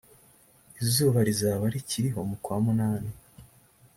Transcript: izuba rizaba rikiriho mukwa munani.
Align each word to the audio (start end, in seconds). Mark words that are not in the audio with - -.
izuba 0.83 1.19
rizaba 1.27 1.65
rikiriho 1.73 2.19
mukwa 2.29 2.55
munani. 2.63 3.11